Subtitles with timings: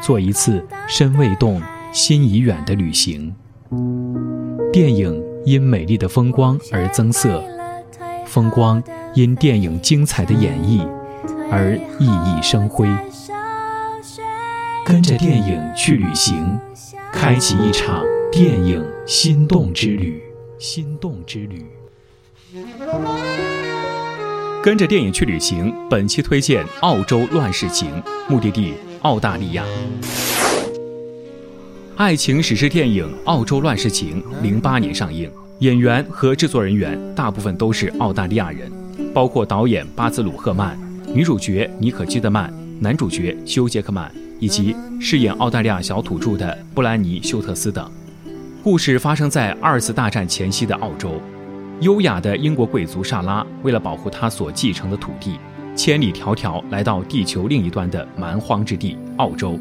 [0.00, 1.60] 做一次身未动、
[1.92, 3.34] 心已远的旅行。
[4.72, 7.42] 电影因美丽的风光而增色，
[8.26, 8.82] 风光
[9.14, 10.86] 因电影精彩的演绎
[11.50, 12.88] 而熠熠生辉。
[14.84, 16.58] 跟着电影去旅行，
[17.12, 18.02] 开启一场
[18.32, 20.22] 电影心动之旅。
[20.58, 21.66] 心动之旅。
[24.62, 28.74] 跟着电影去旅行，本期推荐《澳洲乱世情》，目的地。
[29.02, 29.64] 澳大利亚
[31.96, 38.70] 爱情史诗电影《澳洲乱世情》零八年上映，演员和制作人员大部分都是澳大利亚人，
[39.14, 40.76] 包括导演巴兹鲁赫曼、
[41.14, 47.88] 女主角妮可基德曼、男主角休杰克曼以及饰演澳大利亚小土著的布兰妮休特斯等。
[48.64, 51.20] 故事发生在二次大战前夕的澳洲，
[51.80, 55.38] 优雅的英国贵族莎拉为了保护她所继承的土地。
[55.78, 59.56] 千里迢迢来到地球另一端的蛮荒之地澳洲。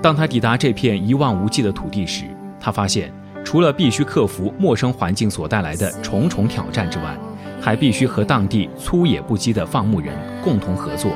[0.00, 2.26] 当他抵达这片一望无际的土地时，
[2.60, 3.12] 他发现
[3.44, 7.18] 除了必须克服陌生环境所带来的重重挑战之外，
[7.60, 11.10] 还必须和当地粗野不羁的放牧人共同合作，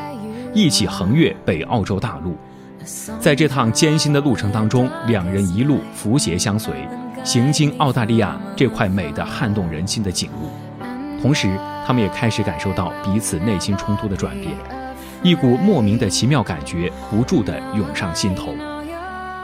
[0.52, 2.36] 一起横越北澳洲大陆。
[3.20, 6.74] 在这趟艰辛的路程当中，两人一路扶携相随，
[7.22, 10.50] 行经澳大利亚这块美的撼动人心的景物。
[11.22, 11.54] 同时，
[11.86, 14.54] 他们也开始感受到彼此内心冲突的转变，
[15.22, 18.54] 一股莫名的奇妙感觉不住地涌上心头。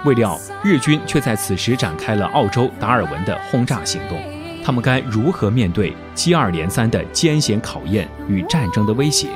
[0.05, 4.19] 未料，日军却在此时展开了澳洲达尔文的轰炸行动。
[4.65, 9.29] 他们该如何面对接二连三的艰险考验与战争的威胁？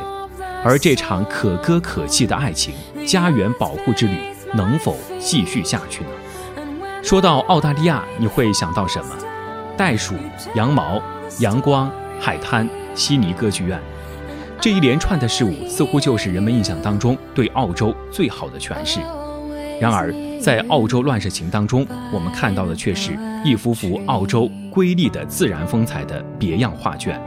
[0.65, 2.75] 而这场可歌可泣的爱情、
[3.07, 4.17] 家园保护之旅
[4.55, 6.11] 能否继续下去呢？
[7.03, 9.15] 说到澳大利亚，你会想到什么？
[9.77, 10.15] 袋鼠、
[10.55, 11.01] 羊毛、
[11.39, 11.91] 阳光。
[12.21, 13.81] 海滩、悉尼歌剧院，
[14.61, 19.01] 这一连串的事物似乎就是人们印象当中对澳洲最好的诠释。
[19.81, 27.19] 然而，在《澳洲乱世情》当中，我们看到的却是一幅幅澳洲瑰丽的自然风采的别样画卷。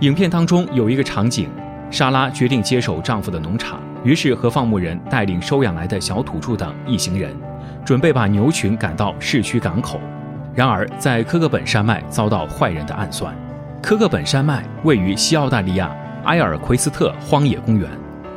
[0.00, 1.48] 影片当中有一个场景，
[1.90, 7.34] 莎拉决定接手丈夫的农场，于是和放牧人带领收养来的小土著等一行人，
[7.82, 9.98] 准备把牛群赶到市区港口。
[10.54, 13.34] 然而，在科克本山脉遭到坏人的暗算。
[13.82, 15.94] 科克本山脉位于西澳大利亚
[16.24, 17.88] 埃尔奎斯特荒野公园，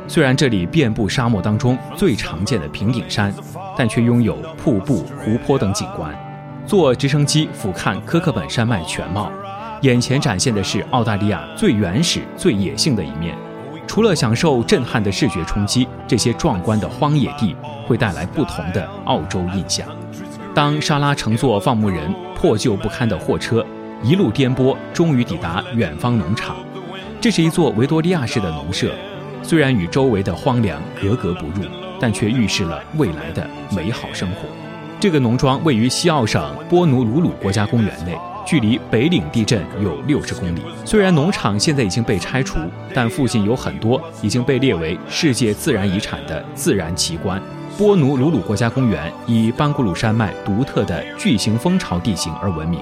[0.06, 3.34] 虽然这里遍布沙漠当中最常见的平顶山，
[3.76, 6.14] 但却拥有瀑布、湖泊等景观。
[6.64, 9.32] 坐直升机俯瞰科克本山脉全貌，
[9.80, 13.36] 眼前展现的是澳大利亚最原始、最野性的一面。
[13.88, 17.56] 除了享受震撼的视觉冲击，这些壮观的荒野地
[17.88, 19.84] 会带来不同的澳洲印象。
[20.54, 23.66] 当莎拉乘坐放牧人破旧不堪的货车。
[24.02, 26.56] 一路颠簸，终于抵达远方农场。
[27.20, 28.94] 这是一座维多利亚式的农舍，
[29.42, 31.66] 虽然与周围的荒凉格格不入，
[32.00, 33.46] 但却预示了未来的
[33.76, 34.48] 美好生活。
[34.98, 38.16] 这个农庄位于西澳省波努鲁鲁国家公园内，
[38.46, 40.60] 距离北岭地震有六十公里。
[40.84, 42.58] 虽然农场现在已经被拆除，
[42.94, 47.40] 但附近有很多已经被列为世界自然遗产的自然奇观。
[47.78, 52.80] 波努鲁鲁国家公园以班古鲁山脉独特的巨型蜂巢地形而闻名。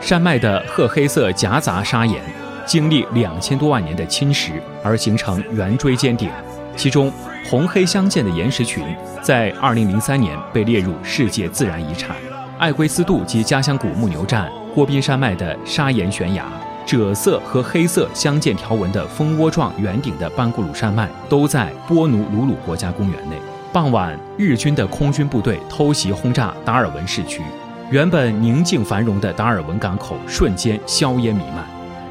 [0.00, 2.20] 山脉的褐黑色夹杂砂岩，
[2.66, 4.52] 经历两千多万年的侵蚀
[4.82, 6.30] 而形成圆锥尖顶，
[6.74, 7.12] 其中
[7.48, 8.82] 红黑相间的岩石群
[9.22, 12.16] 在2003年被列入世界自然遗产。
[12.58, 16.46] 艾圭斯杜及家乡古牧牛站、郭宾山脉的砂岩悬崖、
[16.86, 23.36] 赭色和黑色相间条纹的蜂窝状圆顶的班古鲁山脉，都在波努鲁鲁国家公园内。
[23.72, 27.42] 傍晚，日军的空军部队偷袭轰炸达尔文市区。
[27.90, 31.66] 原本宁静繁荣的达尔文港口瞬间硝烟弥漫，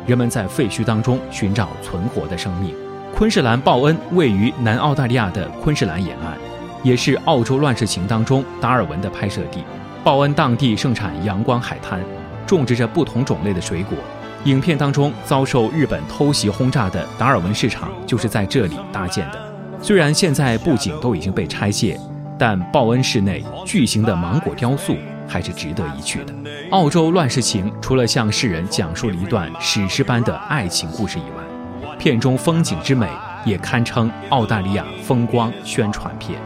[0.06, 2.76] 人们在废墟当中寻找存活的生命。
[3.16, 6.38] 昆士兰鲍恩位于南澳大利亚的昆士兰沿岸，
[6.84, 9.64] 也是《澳洲乱世情》当中达尔文的拍摄地。
[10.04, 12.02] 鲍恩当地盛产阳光海滩，
[12.46, 13.98] 种植着不同种类的水果。
[14.44, 19.40] 影片当中遭受日本偷袭轰炸的达尔文市场就是在这里搭建的。
[19.82, 21.98] 虽然现在布景都已经被拆卸，
[22.38, 24.98] 但鲍恩室内巨型的芒果雕塑。
[25.30, 26.34] 还是值得一去的。
[26.72, 33.08] 《澳洲乱世情》除了向世人讲述了一段史诗般的爱情故事以外，片中风景之美
[33.46, 36.40] 也堪称澳大利亚风光宣传片。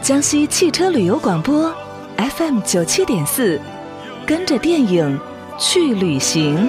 [0.00, 1.74] 江西汽车旅游广播
[2.16, 3.60] FM 九七点四，
[4.24, 5.20] 跟着电影
[5.58, 6.68] 去旅行。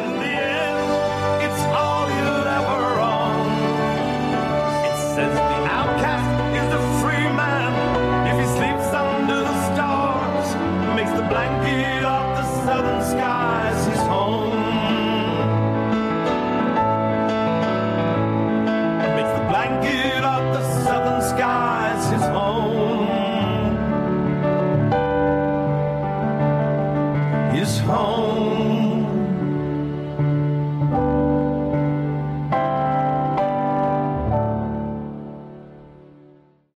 [27.57, 28.76] is home.